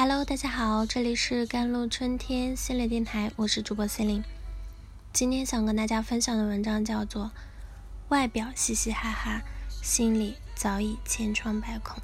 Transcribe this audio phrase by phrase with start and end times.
[0.00, 4.22] Hello，大家好，这里是甘露春天心理电台，我是主播心灵。
[5.12, 7.24] 今天想跟大家分享的文章叫做
[8.06, 9.42] 《外表嘻嘻哈哈，
[9.82, 11.96] 心里早已千疮百孔》。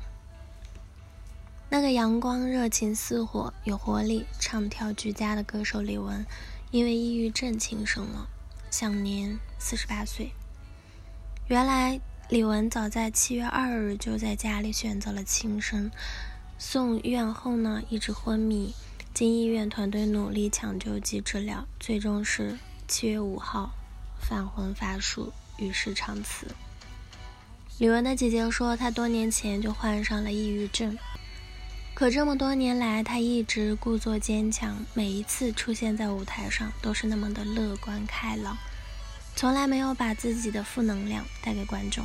[1.69, 6.25] 那个阳光、热情似火、有活力、唱跳俱佳的歌手李玟，
[6.73, 8.27] 因为抑郁症轻生了，
[8.73, 10.33] 享年四十八岁。
[11.47, 15.93] 原来李玟早在七月二日就在家里选择了轻生。
[16.57, 18.75] 送院后呢，一直昏迷，
[19.13, 22.57] 经医院团队努力抢救及治疗，最终是
[22.89, 23.71] 七月五号
[24.21, 26.47] 返魂乏术，与世长辞。
[27.79, 30.97] 李玟的姐姐说，她多年前就患上了抑郁症，
[31.93, 38.57] 可这么多年来，她一直故作坚强，每一次出现在舞台上都是那么的乐观开朗，
[39.35, 42.05] 从来没有把自己的负能量带给观众。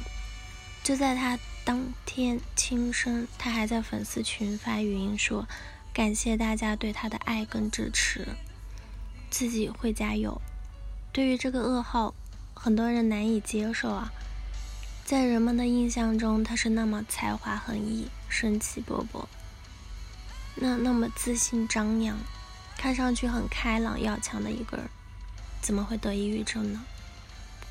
[0.83, 1.37] 就在她。
[1.65, 5.47] 当天轻生，他还在粉丝群发语音说
[5.93, 8.27] ：“感谢大家对他的爱跟支持，
[9.29, 10.41] 自己会加油。”
[11.13, 12.13] 对于这个噩耗，
[12.53, 14.11] 很多人难以接受啊。
[15.05, 19.25] 在人们的印象中，他是那么才华横溢、生气勃勃，
[20.55, 22.17] 那那么自信张扬，
[22.77, 24.87] 看上去很开朗要强的一个人，
[25.61, 26.83] 怎么会得抑郁症呢？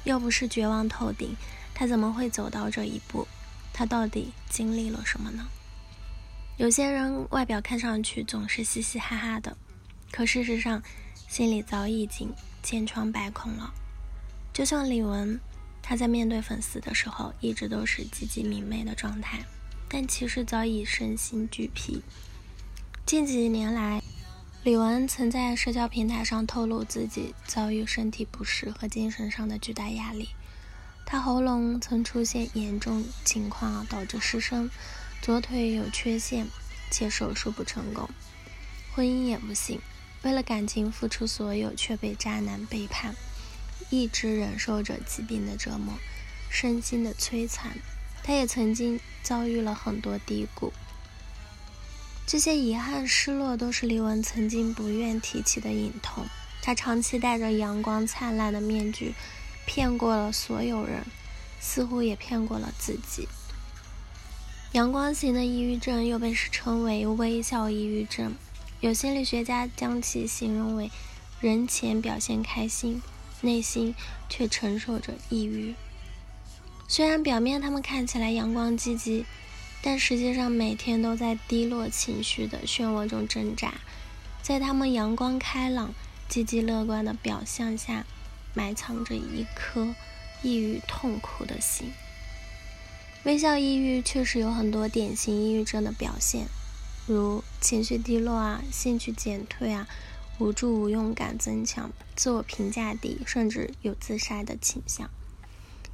[0.04, 1.36] 要不是绝望透顶，
[1.74, 3.26] 他怎么会走到这一步？
[3.78, 5.46] 他到底经历了什么呢？
[6.56, 9.56] 有些人外表看上去总是嘻嘻哈哈的，
[10.10, 10.82] 可事实上
[11.28, 13.72] 心里早已经千疮百孔了。
[14.52, 15.38] 就像李玟，
[15.80, 19.44] 她在面对粉丝的时候一直都是积极明媚的状态，
[19.88, 22.02] 但其实早已身心俱疲。
[23.06, 24.02] 近几年来，
[24.64, 30.30] 李玟曾在社交平台上透露自己遭遇身体不适和精神上的巨大压力。
[31.10, 34.68] 他喉咙曾出现严重情况，导致失声；
[35.22, 36.46] 左腿有缺陷，
[36.90, 38.10] 且手术不成功；
[38.94, 39.80] 婚姻也不幸，
[40.20, 43.14] 为了感情付出所有，却被渣男背叛，
[43.88, 45.94] 一直忍受着疾病的折磨，
[46.50, 47.78] 身心的摧残。
[48.22, 50.74] 他也曾经遭遇了很多低谷，
[52.26, 56.26] 这些遗憾、失落，都是李玟曾经不愿提起的隐痛。
[56.60, 59.14] 他长期戴着阳光灿烂的面具。
[59.68, 61.04] 骗过了所有人，
[61.60, 63.28] 似乎也骗过了自己。
[64.72, 68.34] 阳光型的抑郁症又被称为微笑抑郁症，
[68.80, 70.90] 有心理学家将其形容为
[71.38, 73.02] 人前表现开心，
[73.42, 73.94] 内心
[74.30, 75.74] 却承受着抑郁。
[76.88, 79.26] 虽然表面他们看起来阳光积极，
[79.82, 83.74] 但实际上每天都在低落情绪的漩涡中挣扎。
[84.40, 85.92] 在他们阳光开朗、
[86.26, 88.06] 积极乐观的表象下。
[88.58, 89.94] 埋藏着一颗
[90.42, 91.92] 抑郁痛苦的心。
[93.22, 96.48] 微笑抑郁确实有很多典型抑郁症的表现，
[97.06, 99.86] 如情绪低落啊、兴趣减退啊、
[100.40, 105.08] 无助无用感增强、自我评价低，甚至有自杀的倾向。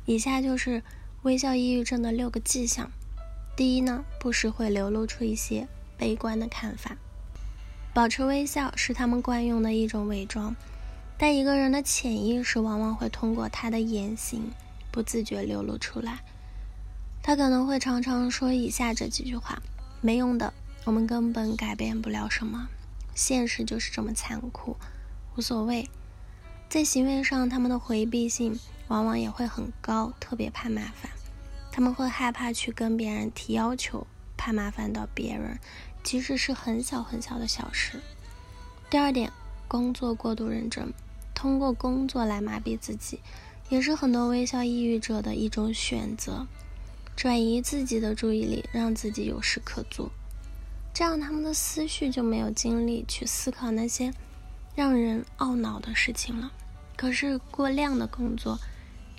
[0.07, 0.83] 以下就是
[1.21, 2.91] 微笑抑郁症的六个迹象。
[3.55, 6.97] 第一呢，不时会流露出一些悲观的看法。
[7.93, 10.57] 保持微笑是他们惯用的一种伪装。
[11.17, 14.51] 但一个人的潜意识往往会通过他的言行
[14.91, 16.21] 不自觉流露出来。
[17.23, 19.63] 他可能会常常说以下这几句话
[20.03, 20.53] ：“没用的，
[20.85, 22.69] 我们根本改变不了什么，
[23.15, 24.77] 现实就是这么残酷，
[25.37, 25.89] 无所谓。”
[26.69, 28.59] 在行为上，他们的回避性
[28.89, 31.11] 往往也会很高，特别怕麻烦。
[31.71, 35.59] 他们会害怕去跟别人提要求，怕麻烦到别人，
[36.03, 38.01] 即使是很小很小的小事。
[38.91, 39.33] 第二点，
[39.75, 40.93] 工作过度认真。
[41.35, 43.19] 通过工作来麻痹自己，
[43.69, 46.47] 也是很多微笑抑郁者的一种选择，
[47.17, 50.13] 转移自己的注意力，让自己有事可做，
[50.95, 54.15] 这样他们的思绪就没有精力去思考那些
[54.77, 56.53] 让人懊恼的事情了。
[56.95, 58.61] 可是过量的工作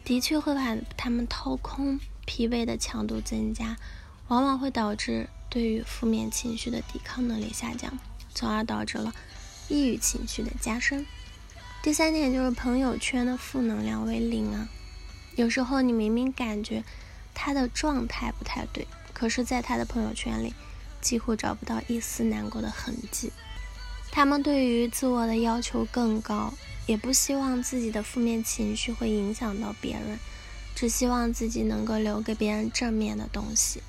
[0.06, 3.76] 的确会把他们掏空，疲惫的强度增加，
[4.30, 8.00] 往往会导致对于负面情绪的抵抗能力下降，
[8.34, 9.14] 从而导致了
[9.68, 11.06] 抑郁情绪的加深。
[11.82, 14.68] 第三点就是朋友圈的负能量为零啊，
[15.36, 16.84] 有时候你明明感觉
[17.34, 20.54] 他的状态不太对，可是，在他的朋友圈里
[21.00, 23.32] 几乎找不到一丝难过的痕迹。
[24.12, 26.54] 他们对于自我的要求更高，
[26.88, 30.18] 也不希望自己的负面情绪会影响到别人，
[30.74, 33.84] 只希望自己能够留给别人正面的东西。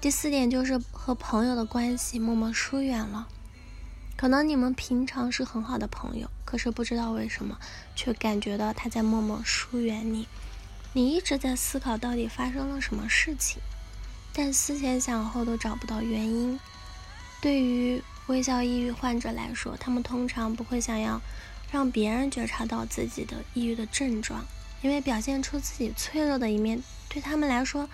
[0.00, 3.28] 第四点就是和朋友的关系默默疏远了。
[4.24, 7.58] 可能你们平常是很好的朋友，可是不知道为什么，
[7.94, 10.26] 却感觉到他在默默疏远你。
[10.94, 13.60] 你一直在思考到底发生了什么事情，
[14.32, 16.58] 但思前想后都找不到原因。
[17.42, 21.20] 对于微笑抑郁患者来说，他们通常不会想要
[21.70, 24.42] 让别人觉察到自己的抑郁的症状，
[24.80, 27.90] 因为表现出自己脆弱的一面对他们来说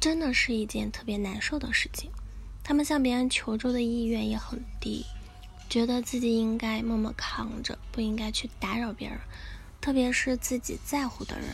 [0.00, 2.10] 真的是一件特别难受的事情。
[2.64, 5.04] 他们向别人求助的意愿也很低，
[5.68, 9.18] 觉得自己应该默默扛着，不应该去打扰别人，
[9.80, 11.48] 特别是自己在乎的人。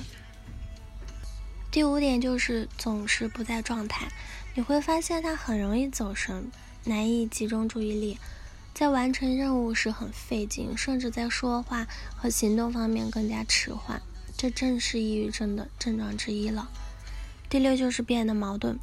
[1.71, 4.09] 第五点就是总是不在状态，
[4.55, 6.51] 你会发现他很容易走神。
[6.85, 8.19] 难以集中注意力，
[8.75, 11.87] 在完成任务时很费劲，甚至在说话
[12.17, 14.03] 和行动方面更加迟缓，
[14.37, 16.69] 这正是抑郁症的症状之一了。
[17.49, 18.79] 第六就是变得矛盾。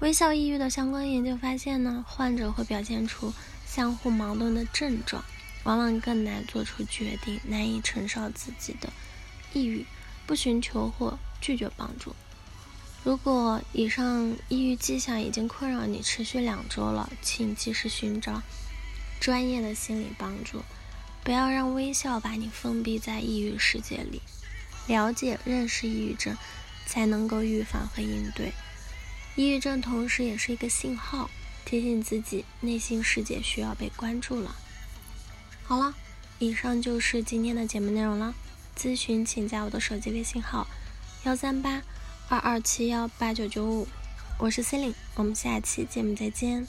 [0.00, 3.32] 微笑抑郁的相关研究发现呢，患者会表现出
[3.68, 5.22] 相互矛盾的症状，
[5.64, 8.90] 往往更难做出决定，难以承受自己的
[9.52, 9.84] 抑郁，
[10.26, 12.16] 不寻求或拒绝帮助。
[13.04, 18.42] 如果以上抑郁迹象已经困扰你持续两周了，请及时寻找
[19.20, 20.62] 专业的心理帮助，
[21.22, 24.22] 不要让微笑把你封闭在抑郁世界里。
[24.86, 26.36] 了解、认识抑郁症，
[26.86, 28.52] 才能够预防和应对。
[29.36, 31.30] 抑郁症同时也是一个信号，
[31.68, 34.56] 提醒自己内心世界需要被关注了。
[35.64, 35.94] 好了，
[36.38, 38.34] 以上就是今天的节目内容了。
[38.74, 40.66] 咨询请加我的手机微信号：
[41.24, 41.82] 幺三八。
[42.30, 43.86] 二二七幺八九九五，
[44.38, 46.66] 我是 c e l i n e 我们下期节目再见。